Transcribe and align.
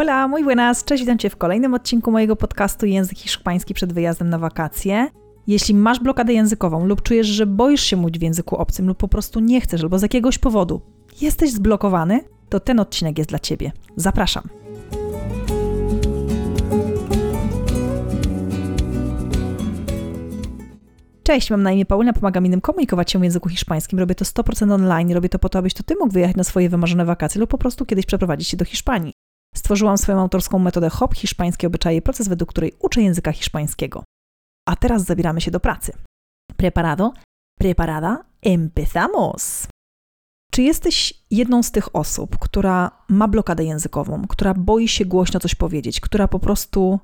Hola, 0.00 0.28
muy 0.28 0.44
buenas, 0.44 0.84
cześć, 0.84 1.02
witam 1.02 1.18
Cię 1.18 1.30
w 1.30 1.36
kolejnym 1.36 1.74
odcinku 1.74 2.10
mojego 2.10 2.36
podcastu 2.36 2.86
Język 2.86 3.18
Hiszpański 3.18 3.74
przed 3.74 3.92
wyjazdem 3.92 4.28
na 4.28 4.38
wakacje. 4.38 5.08
Jeśli 5.46 5.74
masz 5.74 6.00
blokadę 6.00 6.32
językową 6.32 6.86
lub 6.86 7.02
czujesz, 7.02 7.26
że 7.26 7.46
boisz 7.46 7.82
się 7.82 7.96
mówić 7.96 8.18
w 8.18 8.22
języku 8.22 8.56
obcym 8.56 8.86
lub 8.86 8.98
po 8.98 9.08
prostu 9.08 9.40
nie 9.40 9.60
chcesz 9.60 9.82
albo 9.82 9.98
z 9.98 10.02
jakiegoś 10.02 10.38
powodu 10.38 10.80
jesteś 11.20 11.50
zblokowany, 11.50 12.20
to 12.48 12.60
ten 12.60 12.80
odcinek 12.80 13.18
jest 13.18 13.30
dla 13.30 13.38
Ciebie. 13.38 13.72
Zapraszam. 13.96 14.42
Cześć, 21.22 21.50
mam 21.50 21.62
na 21.62 21.72
imię 21.72 21.86
Paulina, 21.86 22.12
pomagam 22.12 22.46
innym 22.46 22.60
komunikować 22.60 23.10
się 23.10 23.18
w 23.18 23.24
języku 23.24 23.48
hiszpańskim. 23.48 23.98
Robię 23.98 24.14
to 24.14 24.24
100% 24.24 24.72
online, 24.72 25.12
robię 25.12 25.28
to 25.28 25.38
po 25.38 25.48
to, 25.48 25.58
abyś 25.58 25.74
to 25.74 25.82
ty 25.82 25.94
mógł 26.00 26.12
wyjechać 26.12 26.36
na 26.36 26.44
swoje 26.44 26.68
wymarzone 26.68 27.04
wakacje 27.04 27.40
lub 27.40 27.50
po 27.50 27.58
prostu 27.58 27.86
kiedyś 27.86 28.06
przeprowadzić 28.06 28.48
się 28.48 28.56
do 28.56 28.64
Hiszpanii. 28.64 29.29
Stworzyłam 29.54 29.98
swoją 29.98 30.20
autorską 30.20 30.58
metodę 30.58 30.90
HOP, 30.90 31.14
hiszpańskie 31.14 31.66
obyczaje, 31.66 32.02
proces, 32.02 32.28
według 32.28 32.50
której 32.50 32.72
uczę 32.78 33.02
języka 33.02 33.32
hiszpańskiego. 33.32 34.04
A 34.68 34.76
teraz 34.76 35.04
zabieramy 35.04 35.40
się 35.40 35.50
do 35.50 35.60
pracy. 35.60 35.92
Preparado? 36.56 37.12
Preparada? 37.58 38.24
Empezamos! 38.42 39.66
Czy 40.50 40.62
jesteś 40.62 41.14
jedną 41.30 41.62
z 41.62 41.70
tych 41.70 41.96
osób, 41.96 42.38
która 42.38 42.90
ma 43.08 43.28
blokadę 43.28 43.64
językową, 43.64 44.26
która 44.26 44.54
boi 44.54 44.88
się 44.88 45.04
głośno 45.04 45.40
coś 45.40 45.54
powiedzieć, 45.54 46.00
która 46.00 46.28
po 46.28 46.38
prostu 46.38 47.00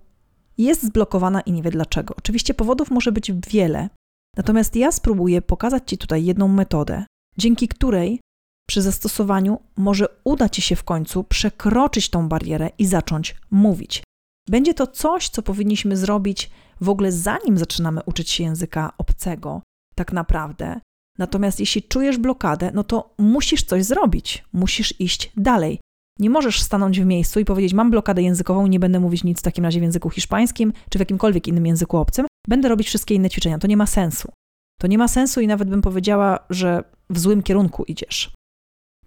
jest 0.58 0.82
zblokowana 0.82 1.40
i 1.40 1.52
nie 1.52 1.62
wie 1.62 1.70
dlaczego? 1.70 2.14
Oczywiście 2.18 2.54
powodów 2.54 2.90
może 2.90 3.12
być 3.12 3.32
wiele, 3.32 3.88
natomiast 4.36 4.76
ja 4.76 4.92
spróbuję 4.92 5.42
pokazać 5.42 5.82
Ci 5.86 5.98
tutaj 5.98 6.24
jedną 6.24 6.48
metodę, 6.48 7.04
dzięki 7.38 7.68
której 7.68 8.20
przy 8.66 8.82
zastosowaniu 8.82 9.60
może 9.76 10.06
uda 10.24 10.48
Ci 10.48 10.62
się 10.62 10.76
w 10.76 10.84
końcu 10.84 11.24
przekroczyć 11.24 12.10
tą 12.10 12.28
barierę 12.28 12.70
i 12.78 12.86
zacząć 12.86 13.36
mówić. 13.50 14.02
Będzie 14.48 14.74
to 14.74 14.86
coś, 14.86 15.28
co 15.28 15.42
powinniśmy 15.42 15.96
zrobić 15.96 16.50
w 16.80 16.88
ogóle 16.88 17.12
zanim 17.12 17.58
zaczynamy 17.58 18.00
uczyć 18.06 18.30
się 18.30 18.44
języka 18.44 18.92
obcego, 18.98 19.62
tak 19.94 20.12
naprawdę. 20.12 20.80
Natomiast 21.18 21.60
jeśli 21.60 21.82
czujesz 21.82 22.18
blokadę, 22.18 22.70
no 22.74 22.84
to 22.84 23.14
musisz 23.18 23.62
coś 23.62 23.84
zrobić, 23.84 24.44
musisz 24.52 25.00
iść 25.00 25.32
dalej. 25.36 25.80
Nie 26.18 26.30
możesz 26.30 26.62
stanąć 26.62 27.00
w 27.00 27.04
miejscu 27.04 27.40
i 27.40 27.44
powiedzieć: 27.44 27.74
Mam 27.74 27.90
blokadę 27.90 28.22
językową, 28.22 28.66
nie 28.66 28.80
będę 28.80 29.00
mówić 29.00 29.24
nic 29.24 29.38
w 29.38 29.42
takim 29.42 29.64
razie 29.64 29.80
w 29.80 29.82
języku 29.82 30.10
hiszpańskim 30.10 30.72
czy 30.90 30.98
w 30.98 31.00
jakimkolwiek 31.00 31.48
innym 31.48 31.66
języku 31.66 31.96
obcym, 31.96 32.26
będę 32.48 32.68
robić 32.68 32.86
wszystkie 32.86 33.14
inne 33.14 33.30
ćwiczenia. 33.30 33.58
To 33.58 33.66
nie 33.66 33.76
ma 33.76 33.86
sensu. 33.86 34.32
To 34.80 34.86
nie 34.86 34.98
ma 34.98 35.08
sensu 35.08 35.40
i 35.40 35.46
nawet 35.46 35.68
bym 35.68 35.82
powiedziała, 35.82 36.38
że 36.50 36.84
w 37.10 37.18
złym 37.18 37.42
kierunku 37.42 37.84
idziesz. 37.84 38.35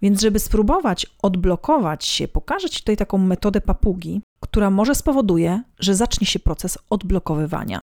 Więc, 0.02 0.20
żeby 0.20 0.38
spróbować 0.38 1.06
odblokować 1.22 2.04
się, 2.04 2.28
pokażę 2.28 2.70
Ci 2.70 2.80
tutaj 2.80 2.96
taką 2.96 3.18
metodę 3.18 3.60
papugi, 3.60 4.22
która 4.40 4.70
może 4.70 4.94
spowoduje, 4.94 5.62
że 5.78 5.94
zacznie 5.94 6.26
się 6.26 6.38
proces 6.38 6.78
odblokowywania. 6.90 7.80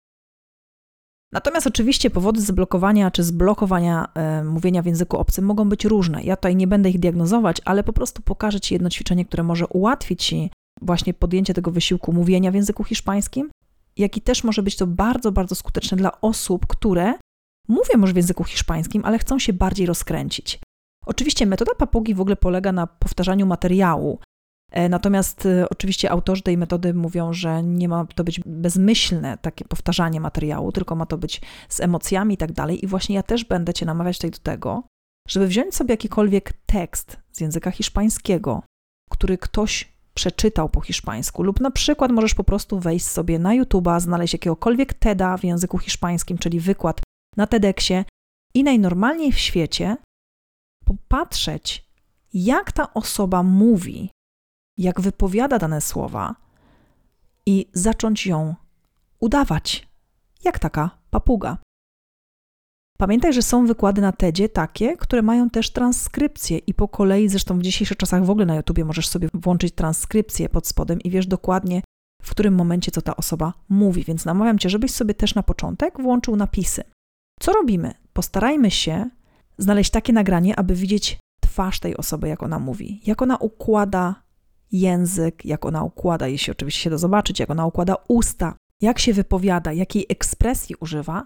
Natomiast 1.33 1.67
oczywiście 1.67 2.09
powody 2.09 2.41
zablokowania 2.41 3.11
czy 3.11 3.23
zblokowania 3.23 4.07
e, 4.13 4.43
mówienia 4.43 4.81
w 4.81 4.85
języku 4.85 5.17
obcym 5.17 5.45
mogą 5.45 5.69
być 5.69 5.85
różne. 5.85 6.23
Ja 6.23 6.35
tutaj 6.35 6.55
nie 6.55 6.67
będę 6.67 6.89
ich 6.89 6.99
diagnozować, 6.99 7.61
ale 7.65 7.83
po 7.83 7.93
prostu 7.93 8.21
pokażę 8.21 8.59
Ci 8.59 8.73
jedno 8.73 8.89
ćwiczenie, 8.89 9.25
które 9.25 9.43
może 9.43 9.67
ułatwić 9.67 10.25
Ci 10.25 10.51
właśnie 10.81 11.13
podjęcie 11.13 11.53
tego 11.53 11.71
wysiłku 11.71 12.13
mówienia 12.13 12.51
w 12.51 12.55
języku 12.55 12.83
hiszpańskim, 12.83 13.49
jak 13.97 14.17
i 14.17 14.21
też 14.21 14.43
może 14.43 14.63
być 14.63 14.75
to 14.75 14.87
bardzo, 14.87 15.31
bardzo 15.31 15.55
skuteczne 15.55 15.97
dla 15.97 16.21
osób, 16.21 16.67
które 16.67 17.13
mówią 17.67 18.01
już 18.01 18.13
w 18.13 18.15
języku 18.15 18.43
hiszpańskim, 18.43 19.05
ale 19.05 19.19
chcą 19.19 19.39
się 19.39 19.53
bardziej 19.53 19.85
rozkręcić. 19.85 20.59
Oczywiście 21.05 21.45
metoda 21.45 21.75
papugi 21.75 22.13
w 22.13 22.21
ogóle 22.21 22.35
polega 22.35 22.71
na 22.71 22.87
powtarzaniu 22.87 23.45
materiału. 23.45 24.19
E, 24.71 24.89
natomiast 24.89 25.45
e, 25.45 25.69
oczywiście 25.69 26.11
autorzy 26.11 26.41
tej 26.41 26.57
metody 26.57 26.93
mówią, 26.93 27.33
że 27.33 27.63
nie 27.63 27.89
ma 27.89 28.05
to 28.05 28.23
być 28.23 28.39
bezmyślne 28.45 29.37
takie 29.37 29.65
powtarzanie 29.65 30.19
materiału, 30.19 30.71
tylko 30.71 30.95
ma 30.95 31.05
to 31.05 31.17
być 31.17 31.41
z 31.69 31.79
emocjami 31.79 32.33
i 32.33 32.37
tak 32.37 32.51
dalej. 32.51 32.85
I 32.85 32.87
właśnie 32.87 33.15
ja 33.15 33.23
też 33.23 33.45
będę 33.45 33.73
Cię 33.73 33.85
namawiać 33.85 34.17
tutaj 34.17 34.31
do 34.31 34.37
tego, 34.37 34.83
żeby 35.27 35.47
wziąć 35.47 35.75
sobie 35.75 35.93
jakikolwiek 35.93 36.53
tekst 36.65 37.17
z 37.31 37.41
języka 37.41 37.71
hiszpańskiego, 37.71 38.63
który 39.11 39.37
ktoś 39.37 39.91
przeczytał 40.13 40.69
po 40.69 40.81
hiszpańsku, 40.81 41.43
lub 41.43 41.59
na 41.59 41.71
przykład 41.71 42.11
możesz 42.11 42.35
po 42.35 42.43
prostu 42.43 42.79
wejść 42.79 43.05
sobie 43.05 43.39
na 43.39 43.49
YouTube'a, 43.49 43.99
znaleźć 43.99 44.33
jakiegokolwiek 44.33 44.93
TEDa 44.93 45.37
w 45.37 45.43
języku 45.43 45.77
hiszpańskim, 45.77 46.37
czyli 46.37 46.59
wykład 46.59 47.01
na 47.37 47.47
TEDxie 47.47 48.05
i 48.53 48.63
najnormalniej 48.63 49.31
w 49.31 49.39
świecie 49.39 49.97
popatrzeć, 50.91 51.85
jak 52.33 52.71
ta 52.71 52.93
osoba 52.93 53.43
mówi, 53.43 54.09
jak 54.77 55.01
wypowiada 55.01 55.59
dane 55.59 55.81
słowa 55.81 56.35
i 57.45 57.69
zacząć 57.73 58.25
ją 58.25 58.55
udawać, 59.19 59.87
jak 60.43 60.59
taka 60.59 60.89
papuga. 61.09 61.57
Pamiętaj, 62.97 63.33
że 63.33 63.41
są 63.41 63.65
wykłady 63.65 64.01
na 64.01 64.11
TEDzie 64.11 64.49
takie, 64.49 64.97
które 64.97 65.21
mają 65.21 65.49
też 65.49 65.69
transkrypcję 65.69 66.57
i 66.57 66.73
po 66.73 66.87
kolei, 66.87 67.29
zresztą 67.29 67.59
w 67.59 67.61
dzisiejszych 67.61 67.97
czasach 67.97 68.25
w 68.25 68.29
ogóle 68.29 68.45
na 68.45 68.55
YouTubie 68.55 68.85
możesz 68.85 69.07
sobie 69.07 69.29
włączyć 69.33 69.75
transkrypcję 69.75 70.49
pod 70.49 70.67
spodem 70.67 71.01
i 71.01 71.09
wiesz 71.09 71.27
dokładnie, 71.27 71.81
w 72.21 72.31
którym 72.31 72.55
momencie 72.55 72.91
co 72.91 73.01
ta 73.01 73.17
osoba 73.17 73.53
mówi, 73.69 74.03
więc 74.03 74.25
namawiam 74.25 74.59
Cię, 74.59 74.69
żebyś 74.69 74.91
sobie 74.91 75.13
też 75.13 75.35
na 75.35 75.43
początek 75.43 76.01
włączył 76.01 76.35
napisy. 76.35 76.83
Co 77.39 77.53
robimy? 77.53 77.93
Postarajmy 78.13 78.71
się 78.71 79.09
znaleźć 79.61 79.91
takie 79.91 80.13
nagranie, 80.13 80.59
aby 80.59 80.75
widzieć 80.75 81.19
twarz 81.41 81.79
tej 81.79 81.97
osoby, 81.97 82.27
jak 82.27 82.43
ona 82.43 82.59
mówi, 82.59 83.01
jak 83.05 83.21
ona 83.21 83.37
układa 83.37 84.23
język, 84.71 85.45
jak 85.45 85.65
ona 85.65 85.83
układa, 85.83 86.27
jeśli 86.27 86.51
oczywiście 86.51 86.81
się 86.81 86.89
da 86.89 86.97
zobaczyć, 86.97 87.39
jak 87.39 87.49
ona 87.49 87.65
układa 87.65 87.95
usta, 88.07 88.55
jak 88.81 88.99
się 88.99 89.13
wypowiada, 89.13 89.73
jakiej 89.73 90.05
ekspresji 90.09 90.75
używa. 90.79 91.25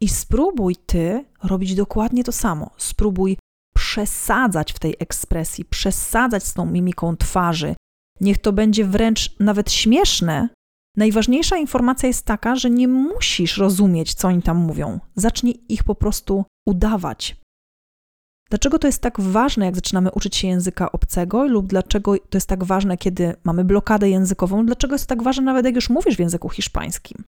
I 0.00 0.08
spróbuj 0.08 0.76
ty 0.76 1.24
robić 1.42 1.74
dokładnie 1.74 2.24
to 2.24 2.32
samo. 2.32 2.70
Spróbuj 2.76 3.36
przesadzać 3.74 4.72
w 4.72 4.78
tej 4.78 4.96
ekspresji, 4.98 5.64
przesadzać 5.64 6.44
z 6.44 6.54
tą 6.54 6.66
mimiką 6.66 7.16
twarzy. 7.16 7.74
Niech 8.20 8.38
to 8.38 8.52
będzie 8.52 8.84
wręcz 8.84 9.36
nawet 9.40 9.72
śmieszne. 9.72 10.48
Najważniejsza 10.96 11.56
informacja 11.56 12.06
jest 12.06 12.26
taka, 12.26 12.56
że 12.56 12.70
nie 12.70 12.88
musisz 12.88 13.56
rozumieć, 13.56 14.14
co 14.14 14.28
oni 14.28 14.42
tam 14.42 14.56
mówią. 14.56 15.00
Zacznij 15.16 15.64
ich 15.68 15.84
po 15.84 15.94
prostu 15.94 16.44
udawać. 16.68 17.36
Dlaczego 18.50 18.78
to 18.78 18.86
jest 18.86 19.02
tak 19.02 19.20
ważne, 19.20 19.66
jak 19.66 19.74
zaczynamy 19.74 20.10
uczyć 20.10 20.36
się 20.36 20.48
języka 20.48 20.92
obcego, 20.92 21.46
lub 21.46 21.66
dlaczego 21.66 22.14
to 22.18 22.36
jest 22.36 22.48
tak 22.48 22.64
ważne, 22.64 22.96
kiedy 22.96 23.34
mamy 23.44 23.64
blokadę 23.64 24.10
językową, 24.10 24.66
dlaczego 24.66 24.94
jest 24.94 25.06
to 25.06 25.08
tak 25.08 25.22
ważne, 25.22 25.42
nawet 25.42 25.64
jak 25.64 25.74
już 25.74 25.90
mówisz 25.90 26.16
w 26.16 26.20
języku 26.20 26.48
hiszpańskim? 26.48 27.24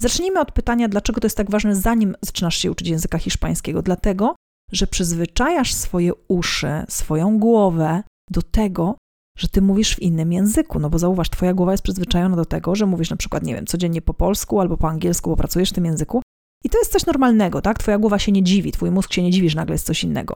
Zacznijmy 0.00 0.40
od 0.40 0.52
pytania, 0.52 0.88
dlaczego 0.88 1.20
to 1.20 1.26
jest 1.26 1.36
tak 1.36 1.50
ważne, 1.50 1.76
zanim 1.76 2.14
zaczynasz 2.22 2.56
się 2.56 2.70
uczyć 2.70 2.88
języka 2.88 3.18
hiszpańskiego. 3.18 3.82
Dlatego, 3.82 4.34
że 4.72 4.86
przyzwyczajasz 4.86 5.74
swoje 5.74 6.12
uszy, 6.28 6.84
swoją 6.88 7.38
głowę 7.38 8.02
do 8.30 8.42
tego, 8.42 8.96
że 9.38 9.48
ty 9.48 9.62
mówisz 9.62 9.94
w 9.94 10.02
innym 10.02 10.32
języku. 10.32 10.78
No 10.78 10.90
bo 10.90 10.98
zauważ, 10.98 11.30
twoja 11.30 11.54
głowa 11.54 11.72
jest 11.72 11.84
przyzwyczajona 11.84 12.36
do 12.36 12.44
tego, 12.44 12.74
że 12.74 12.86
mówisz 12.86 13.10
na 13.10 13.16
przykład, 13.16 13.42
nie 13.42 13.54
wiem, 13.54 13.66
codziennie 13.66 14.02
po 14.02 14.14
polsku 14.14 14.60
albo 14.60 14.76
po 14.76 14.88
angielsku, 14.88 15.30
bo 15.30 15.36
pracujesz 15.36 15.70
w 15.70 15.72
tym 15.72 15.84
języku. 15.84 16.22
I 16.64 16.70
to 16.70 16.78
jest 16.78 16.92
coś 16.92 17.06
normalnego, 17.06 17.62
tak? 17.62 17.78
Twoja 17.78 17.98
głowa 17.98 18.18
się 18.18 18.32
nie 18.32 18.42
dziwi, 18.42 18.72
twój 18.72 18.90
mózg 18.90 19.12
się 19.12 19.22
nie 19.22 19.30
dziwi, 19.30 19.50
że 19.50 19.56
nagle 19.56 19.74
jest 19.74 19.86
coś 19.86 20.04
innego. 20.04 20.34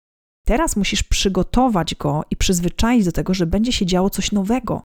Teraz 0.53 0.77
musisz 0.77 1.03
przygotować 1.03 1.95
go 1.95 2.25
i 2.31 2.37
przyzwyczaić 2.37 3.05
do 3.05 3.13
tego, 3.13 3.35
że 3.35 3.47
będzie 3.47 3.73
się 3.73 3.87
działo 3.87 4.11
coś 4.11 4.33
nowego. 4.33 4.83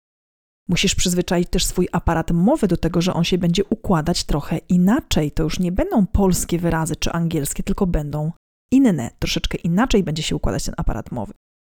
Musisz 0.69 0.95
przyzwyczaić 0.95 1.49
też 1.51 1.65
swój 1.65 1.89
aparat 1.93 2.31
mowy 2.31 2.69
do 2.69 2.77
tego, 2.77 3.03
że 3.03 3.15
on 3.15 3.25
się 3.25 3.39
będzie 3.39 3.65
układać 3.65 4.25
trochę 4.25 4.59
inaczej. 4.59 5.31
To 5.31 5.43
już 5.43 5.59
nie 5.59 5.73
będą 5.73 6.07
polskie 6.07 6.59
wyrazy 6.59 6.97
czy 6.97 7.13
angielskie, 7.13 7.63
tylko 7.63 7.87
będą 7.87 8.33
inne. 8.73 9.11
Troszeczkę 9.19 9.59
inaczej 9.59 10.03
będzie 10.03 10.23
się 10.23 10.37
układać 10.37 10.65
ten 10.65 10.75
aparat 10.77 11.13
mowy. 11.13 11.33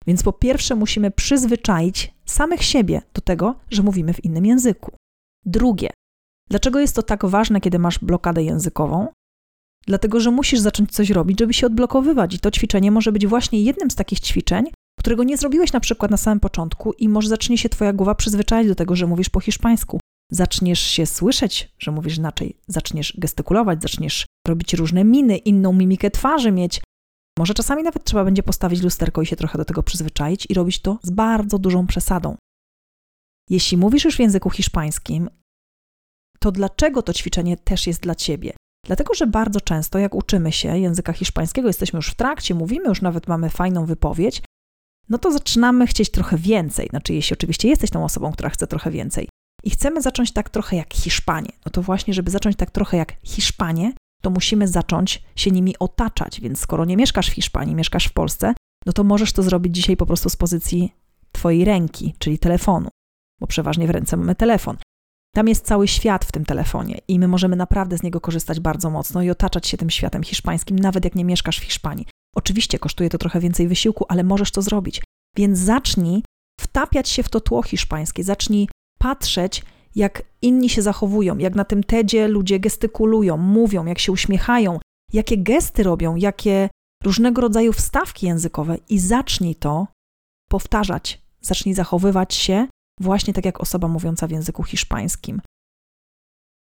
Więc 0.06 0.22
po 0.22 0.32
pierwsze 0.32 0.74
musimy 0.74 1.10
przyzwyczaić 1.10 2.14
samych 2.24 2.62
siebie 2.62 3.02
do 3.14 3.20
tego, 3.20 3.54
że 3.70 3.82
mówimy 3.82 4.14
w 4.14 4.24
innym 4.24 4.46
języku. 4.46 4.92
Drugie, 5.44 5.90
dlaczego 6.50 6.80
jest 6.80 6.96
to 6.96 7.02
tak 7.02 7.26
ważne, 7.26 7.60
kiedy 7.60 7.78
masz 7.78 7.98
blokadę 7.98 8.42
językową? 8.42 9.08
Dlatego, 9.86 10.20
że 10.20 10.30
musisz 10.30 10.60
zacząć 10.60 10.92
coś 10.92 11.10
robić, 11.10 11.38
żeby 11.38 11.54
się 11.54 11.66
odblokowywać. 11.66 12.34
I 12.34 12.38
to 12.38 12.50
ćwiczenie 12.50 12.90
może 12.90 13.12
być 13.12 13.26
właśnie 13.26 13.62
jednym 13.62 13.90
z 13.90 13.94
takich 13.94 14.20
ćwiczeń, 14.20 14.64
którego 14.98 15.24
nie 15.24 15.36
zrobiłeś 15.36 15.72
na 15.72 15.80
przykład 15.80 16.10
na 16.10 16.16
samym 16.16 16.40
początku, 16.40 16.92
i 16.92 17.08
może 17.08 17.28
zacznie 17.28 17.58
się 17.58 17.68
Twoja 17.68 17.92
głowa 17.92 18.14
przyzwyczaić 18.14 18.68
do 18.68 18.74
tego, 18.74 18.96
że 18.96 19.06
mówisz 19.06 19.28
po 19.28 19.40
hiszpańsku. 19.40 20.00
Zaczniesz 20.32 20.80
się 20.80 21.06
słyszeć, 21.06 21.72
że 21.78 21.90
mówisz 21.90 22.18
inaczej, 22.18 22.56
zaczniesz 22.68 23.14
gestykulować, 23.18 23.82
zaczniesz 23.82 24.26
robić 24.48 24.74
różne 24.74 25.04
miny, 25.04 25.36
inną 25.36 25.72
mimikę 25.72 26.10
twarzy 26.10 26.52
mieć. 26.52 26.80
Może 27.38 27.54
czasami 27.54 27.82
nawet 27.82 28.04
trzeba 28.04 28.24
będzie 28.24 28.42
postawić 28.42 28.82
lusterko 28.82 29.22
i 29.22 29.26
się 29.26 29.36
trochę 29.36 29.58
do 29.58 29.64
tego 29.64 29.82
przyzwyczaić 29.82 30.46
i 30.50 30.54
robić 30.54 30.80
to 30.80 30.98
z 31.02 31.10
bardzo 31.10 31.58
dużą 31.58 31.86
przesadą. 31.86 32.36
Jeśli 33.50 33.76
mówisz 33.76 34.04
już 34.04 34.16
w 34.16 34.20
języku 34.20 34.50
hiszpańskim, 34.50 35.30
to 36.38 36.52
dlaczego 36.52 37.02
to 37.02 37.12
ćwiczenie 37.12 37.56
też 37.56 37.86
jest 37.86 38.00
dla 38.00 38.14
ciebie? 38.14 38.52
Dlatego, 38.86 39.14
że 39.14 39.26
bardzo 39.26 39.60
często, 39.60 39.98
jak 39.98 40.14
uczymy 40.14 40.52
się 40.52 40.78
języka 40.78 41.12
hiszpańskiego, 41.12 41.68
jesteśmy 41.68 41.96
już 41.96 42.10
w 42.10 42.14
trakcie, 42.14 42.54
mówimy, 42.54 42.88
już 42.88 43.02
nawet 43.02 43.28
mamy 43.28 43.50
fajną 43.50 43.86
wypowiedź, 43.86 44.42
no 45.08 45.18
to 45.18 45.32
zaczynamy 45.32 45.86
chcieć 45.86 46.10
trochę 46.10 46.36
więcej. 46.36 46.88
Znaczy, 46.88 47.14
jeśli 47.14 47.34
oczywiście 47.34 47.68
jesteś 47.68 47.90
tą 47.90 48.04
osobą, 48.04 48.32
która 48.32 48.48
chce 48.48 48.66
trochę 48.66 48.90
więcej. 48.90 49.28
I 49.64 49.70
chcemy 49.70 50.02
zacząć 50.02 50.32
tak 50.32 50.50
trochę 50.50 50.76
jak 50.76 50.94
Hiszpanie. 50.94 51.50
No 51.66 51.72
to 51.72 51.82
właśnie, 51.82 52.14
żeby 52.14 52.30
zacząć 52.30 52.56
tak 52.56 52.70
trochę 52.70 52.96
jak 52.96 53.14
Hiszpanie, 53.22 53.92
to 54.22 54.30
musimy 54.30 54.68
zacząć 54.68 55.22
się 55.36 55.50
nimi 55.50 55.78
otaczać. 55.78 56.40
Więc 56.40 56.60
skoro 56.60 56.84
nie 56.84 56.96
mieszkasz 56.96 57.30
w 57.30 57.32
Hiszpanii, 57.32 57.74
mieszkasz 57.74 58.06
w 58.06 58.12
Polsce, 58.12 58.54
no 58.86 58.92
to 58.92 59.04
możesz 59.04 59.32
to 59.32 59.42
zrobić 59.42 59.74
dzisiaj 59.74 59.96
po 59.96 60.06
prostu 60.06 60.28
z 60.28 60.36
pozycji 60.36 60.92
Twojej 61.32 61.64
ręki, 61.64 62.14
czyli 62.18 62.38
telefonu, 62.38 62.88
bo 63.40 63.46
przeważnie 63.46 63.86
w 63.86 63.90
ręce 63.90 64.16
mamy 64.16 64.34
telefon. 64.34 64.76
Tam 65.36 65.48
jest 65.48 65.66
cały 65.66 65.88
świat 65.88 66.24
w 66.24 66.32
tym 66.32 66.44
telefonie 66.44 66.98
i 67.08 67.18
my 67.18 67.28
możemy 67.28 67.56
naprawdę 67.56 67.98
z 67.98 68.02
niego 68.02 68.20
korzystać 68.20 68.60
bardzo 68.60 68.90
mocno 68.90 69.22
i 69.22 69.30
otaczać 69.30 69.66
się 69.66 69.76
tym 69.76 69.90
światem 69.90 70.22
hiszpańskim, 70.22 70.78
nawet 70.78 71.04
jak 71.04 71.14
nie 71.14 71.24
mieszkasz 71.24 71.58
w 71.58 71.64
Hiszpanii. 71.64 72.06
Oczywiście 72.36 72.78
kosztuje 72.78 73.10
to 73.10 73.18
trochę 73.18 73.40
więcej 73.40 73.68
wysiłku, 73.68 74.04
ale 74.08 74.24
możesz 74.24 74.50
to 74.50 74.62
zrobić. 74.62 75.02
Więc 75.36 75.58
zacznij 75.58 76.22
wtapiać 76.60 77.08
się 77.08 77.22
w 77.22 77.28
to 77.28 77.40
tło 77.40 77.62
hiszpańskie, 77.62 78.24
zacznij 78.24 78.68
patrzeć, 78.98 79.62
jak 79.94 80.22
inni 80.42 80.68
się 80.68 80.82
zachowują, 80.82 81.38
jak 81.38 81.54
na 81.54 81.64
tym 81.64 81.84
TEDzie 81.84 82.28
ludzie 82.28 82.60
gestykulują, 82.60 83.36
mówią, 83.36 83.86
jak 83.86 83.98
się 83.98 84.12
uśmiechają, 84.12 84.78
jakie 85.12 85.38
gesty 85.38 85.82
robią, 85.82 86.16
jakie 86.16 86.68
różnego 87.04 87.40
rodzaju 87.40 87.72
wstawki 87.72 88.26
językowe 88.26 88.76
i 88.88 88.98
zacznij 88.98 89.54
to 89.54 89.86
powtarzać. 90.48 91.22
Zacznij 91.40 91.74
zachowywać 91.74 92.34
się 92.34 92.66
właśnie 93.00 93.34
tak 93.34 93.44
jak 93.44 93.60
osoba 93.60 93.88
mówiąca 93.88 94.26
w 94.26 94.30
języku 94.30 94.62
hiszpańskim. 94.62 95.40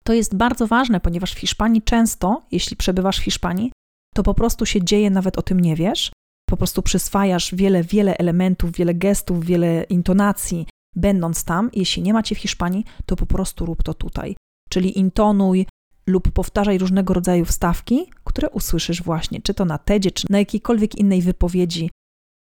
To 0.03 0.13
jest 0.13 0.35
bardzo 0.35 0.67
ważne, 0.67 0.99
ponieważ 0.99 1.33
w 1.33 1.39
Hiszpanii 1.39 1.81
często, 1.81 2.41
jeśli 2.51 2.77
przebywasz 2.77 3.19
w 3.19 3.23
Hiszpanii, 3.23 3.71
to 4.15 4.23
po 4.23 4.33
prostu 4.33 4.65
się 4.65 4.83
dzieje, 4.83 5.09
nawet 5.09 5.37
o 5.37 5.41
tym 5.41 5.59
nie 5.59 5.75
wiesz. 5.75 6.11
Po 6.49 6.57
prostu 6.57 6.81
przyswajasz 6.81 7.55
wiele, 7.55 7.83
wiele 7.83 8.17
elementów, 8.17 8.71
wiele 8.71 8.93
gestów, 8.93 9.45
wiele 9.45 9.83
intonacji, 9.83 10.67
będąc 10.95 11.43
tam. 11.43 11.69
Jeśli 11.73 12.03
nie 12.03 12.13
macie 12.13 12.35
w 12.35 12.39
Hiszpanii, 12.39 12.85
to 13.05 13.15
po 13.15 13.25
prostu 13.25 13.65
rób 13.65 13.83
to 13.83 13.93
tutaj. 13.93 14.35
Czyli 14.69 14.99
intonuj 14.99 15.65
lub 16.07 16.31
powtarzaj 16.31 16.77
różnego 16.77 17.13
rodzaju 17.13 17.45
wstawki, 17.45 18.11
które 18.23 18.49
usłyszysz 18.49 19.03
właśnie, 19.03 19.41
czy 19.41 19.53
to 19.53 19.65
na 19.65 19.77
TEDzie, 19.77 20.11
czy 20.11 20.27
na 20.29 20.39
jakiejkolwiek 20.39 20.95
innej 20.95 21.21
wypowiedzi 21.21 21.89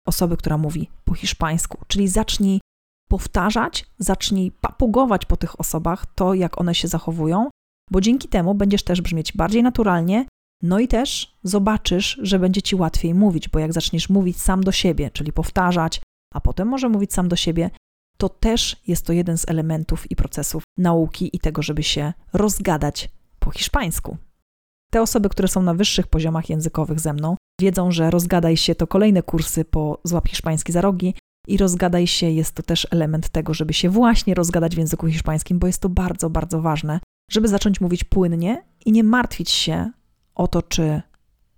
osoby, 0.07 0.38
która 0.38 0.57
mówi 0.57 0.89
po 1.06 1.13
hiszpańsku. 1.13 1.77
Czyli 1.88 2.07
zacznij 2.07 2.59
powtarzać, 3.13 3.86
zacznij 4.00 4.51
papugować 4.51 5.25
po 5.25 5.38
tych 5.38 5.60
osobach 5.60 6.06
to, 6.15 6.33
jak 6.33 6.62
one 6.62 6.75
się 6.75 6.88
zachowują, 6.88 7.50
bo 7.92 8.01
dzięki 8.01 8.27
temu 8.27 8.56
będziesz 8.56 8.83
też 8.83 9.01
brzmieć 9.01 9.33
bardziej 9.33 9.63
naturalnie, 9.63 10.25
no 10.62 10.80
i 10.80 10.88
też 10.88 11.38
zobaczysz, 11.44 12.19
że 12.21 12.39
będzie 12.39 12.62
ci 12.62 12.75
łatwiej 12.75 13.13
mówić, 13.13 13.50
bo 13.50 13.60
jak 13.60 13.74
zaczniesz 13.74 14.10
mówić 14.10 14.42
sam 14.42 14.63
do 14.63 14.71
siebie, 14.71 15.12
czyli 15.12 15.33
powtarzać, 15.33 16.01
a 16.33 16.42
potem 16.42 16.68
może 16.68 16.89
mówić 16.89 17.13
sam 17.13 17.27
do 17.27 17.36
siebie, 17.36 17.69
to 18.18 18.30
też 18.30 18.81
jest 18.88 19.06
to 19.06 19.13
jeden 19.13 19.38
z 19.38 19.50
elementów 19.50 20.12
i 20.12 20.16
procesów 20.16 20.63
nauki 20.77 21.36
i 21.36 21.39
tego, 21.39 21.62
żeby 21.62 21.83
się 21.83 22.13
rozgadać 22.33 23.09
po 23.39 23.51
hiszpańsku. 23.51 24.18
Te 24.92 25.01
osoby, 25.01 25.30
które 25.30 25.48
są 25.48 25.62
na 25.62 25.74
wyższych 25.74 26.07
poziomach 26.07 26.50
językowych 26.50 27.00
ze 27.00 27.13
mną, 27.13 27.36
wiedzą, 27.62 27.92
że 27.92 28.12
rozgadaj 28.12 28.57
się 28.57 28.75
to 28.75 28.88
kolejne 28.88 29.24
kursy 29.24 29.66
po 29.66 30.01
złap 30.04 30.27
hiszpański 30.27 30.71
za 30.71 30.81
rogi 30.81 31.13
i 31.48 31.57
rozgadaj 31.57 32.07
się 32.07 32.30
jest 32.30 32.56
to 32.56 32.63
też 32.63 32.88
element 32.92 33.30
tego, 33.30 33.54
żeby 33.54 33.74
się 33.74 33.90
właśnie 33.90 34.34
rozgadać 34.34 34.75
w 34.75 34.78
języku 34.78 35.07
hiszpańskim, 35.07 35.60
bo 35.60 35.68
jest 35.68 35.81
to 35.81 35.90
bardzo, 35.90 36.30
bardzo 36.30 36.62
ważne, 36.62 37.00
żeby 37.31 37.48
zacząć 37.48 37.81
mówić 37.81 38.04
płynnie 38.04 38.63
i 38.86 38.92
nie 38.92 39.04
martwić 39.04 39.50
się 39.50 39.92
o 40.36 40.48
to, 40.48 40.62
czy 40.62 41.01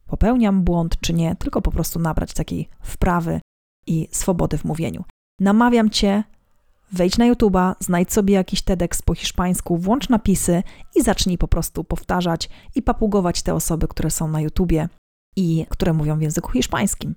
popełniam 0.08 0.64
błąd, 0.64 0.98
czy 1.02 1.14
nie, 1.14 1.36
tylko 1.36 1.62
po 1.62 1.72
prostu 1.72 2.00
nabrać 2.00 2.34
takiej 2.34 2.70
wprawy 2.82 3.42
i 3.88 4.08
swobody 4.12 4.58
w 4.58 4.64
mówieniu. 4.64 5.04
Namawiam 5.40 5.90
cię, 5.90 6.24
wejdź 6.92 7.18
na 7.18 7.34
YouTube'a, 7.34 7.76
znajdź 7.80 8.14
sobie 8.14 8.34
jakiś 8.34 8.62
TEDx 8.62 9.02
po 9.02 9.16
hiszpańsku, 9.16 9.78
włącz 9.78 10.10
napisy 10.10 10.64
i 10.96 11.02
zacznij 11.02 11.38
po 11.38 11.48
prostu 11.48 11.84
powtarzać 11.84 12.50
i 12.76 12.82
papugować 12.82 13.42
te 13.42 13.54
osoby, 13.54 13.88
które 13.88 14.12
są 14.12 14.28
na 14.28 14.42
YouTubie 14.42 14.90
i 15.36 15.66
które 15.70 15.94
mówią 15.94 16.18
w 16.18 16.22
języku 16.22 16.52
hiszpańskim. 16.52 17.16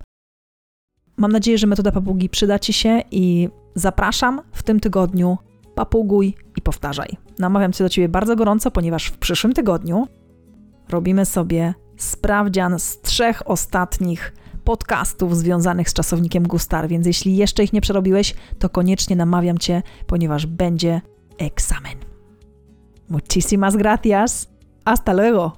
Mam 1.18 1.32
nadzieję, 1.32 1.58
że 1.58 1.66
metoda 1.66 1.92
papugi 1.92 2.28
przyda 2.28 2.58
Ci 2.58 2.72
się 2.72 3.02
i 3.10 3.48
zapraszam 3.74 4.40
w 4.52 4.62
tym 4.62 4.80
tygodniu. 4.80 5.38
Papuguj 5.74 6.34
i 6.56 6.62
powtarzaj. 6.62 7.08
Namawiam 7.38 7.72
Cię 7.72 7.84
do 7.84 7.90
Ciebie 7.90 8.08
bardzo 8.08 8.36
gorąco, 8.36 8.70
ponieważ 8.70 9.06
w 9.06 9.18
przyszłym 9.18 9.52
tygodniu 9.52 10.08
robimy 10.88 11.26
sobie 11.26 11.74
sprawdzian 11.96 12.78
z 12.78 13.00
trzech 13.00 13.50
ostatnich 13.50 14.32
podcastów 14.64 15.36
związanych 15.36 15.90
z 15.90 15.92
czasownikiem 15.92 16.48
Gustar, 16.48 16.88
więc 16.88 17.06
jeśli 17.06 17.36
jeszcze 17.36 17.64
ich 17.64 17.72
nie 17.72 17.80
przerobiłeś, 17.80 18.34
to 18.58 18.68
koniecznie 18.68 19.16
namawiam 19.16 19.58
Cię, 19.58 19.82
ponieważ 20.06 20.46
będzie 20.46 21.00
egzamin. 21.38 21.98
Muchísimas 23.10 23.76
gracias. 23.76 24.48
Hasta 24.84 25.12
luego. 25.12 25.52